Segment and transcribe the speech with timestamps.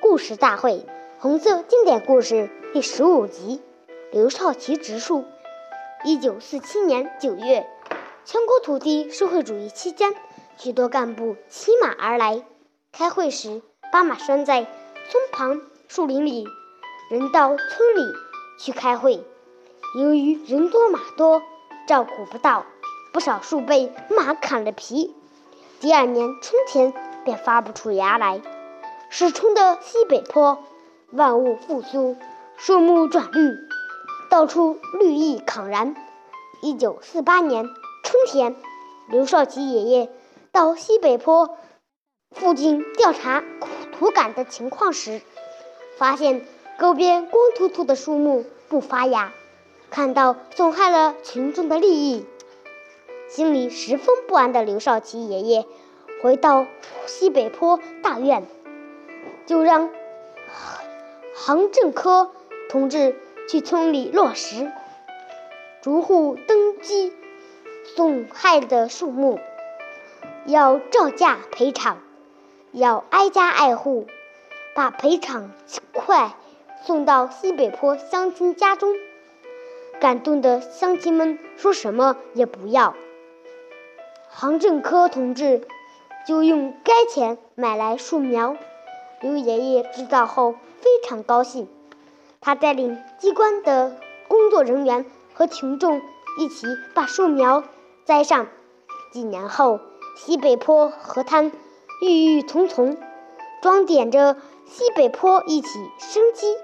[0.00, 0.72] 故事大会》
[1.18, 3.60] 红色经典故事第十五集
[4.12, 5.22] 《刘少奇植树》。
[6.04, 7.66] 一九四七年九月，
[8.24, 10.14] 全国土地社会主义期间，
[10.56, 12.44] 许多干部骑马而来，
[12.92, 13.60] 开会时
[13.92, 14.66] 把马拴在
[15.10, 16.46] 村旁树林里。
[17.10, 18.12] 人到村里
[18.60, 19.24] 去开会，
[19.98, 21.42] 由于人多马多，
[21.88, 22.66] 照顾不到，
[23.12, 25.14] 不少树被马砍了皮。
[25.80, 26.92] 第二年春天
[27.24, 28.40] 便发不出芽来。
[29.10, 30.62] 始冲的西北坡，
[31.12, 32.16] 万物复苏，
[32.58, 33.56] 树木转绿，
[34.28, 35.96] 到处绿意盎然。
[36.60, 37.64] 一九四八年
[38.04, 38.54] 春天，
[39.08, 40.10] 刘少奇爷爷
[40.52, 41.56] 到西北坡
[42.32, 43.42] 附近调查
[43.98, 45.22] 土感的情况时，
[45.96, 46.46] 发现
[46.78, 49.32] 沟边光秃秃的树木不发芽，
[49.90, 52.26] 看到损害了群众的利益。
[53.30, 55.64] 心里十分不安的刘少奇爷爷，
[56.22, 56.66] 回到
[57.06, 58.46] 西北坡大院，
[59.48, 59.88] 就让
[61.34, 62.30] 杭政科
[62.68, 63.16] 同志
[63.48, 64.70] 去村里落实，
[65.80, 67.14] 逐户登记
[67.96, 69.40] 损害的树木，
[70.44, 71.96] 要照价赔偿，
[72.72, 74.06] 要挨家挨户
[74.74, 75.50] 把赔偿
[75.94, 76.36] 快
[76.84, 78.94] 送到西北坡乡亲家中。
[79.98, 82.94] 感动的乡亲们说什么也不要。
[84.28, 85.66] 杭政科同志
[86.26, 88.58] 就用该钱买来树苗，
[89.20, 91.68] 刘爷爷知道后非常高兴。
[92.40, 93.96] 他带领机关的
[94.28, 96.00] 工作人员和群众
[96.38, 97.64] 一起把树苗
[98.04, 98.46] 栽上。
[99.10, 99.80] 几年后，
[100.16, 101.50] 西北坡河滩
[102.00, 102.96] 郁郁葱葱，
[103.60, 104.36] 装点着
[104.66, 105.68] 西北坡一起
[105.98, 106.54] 生机。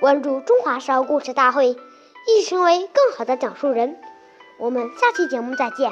[0.00, 3.96] 关注中华少儿故事大会，一起成为更好的讲述人。
[4.58, 5.90] 我们下期节目再见。